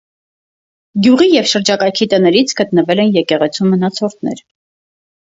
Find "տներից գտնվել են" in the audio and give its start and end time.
2.13-3.13